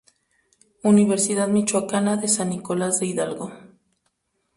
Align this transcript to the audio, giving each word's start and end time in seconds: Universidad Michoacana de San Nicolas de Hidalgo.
Universidad 0.83 1.47
Michoacana 1.47 2.17
de 2.17 2.27
San 2.27 2.49
Nicolas 2.49 2.99
de 2.99 3.05
Hidalgo. 3.05 3.51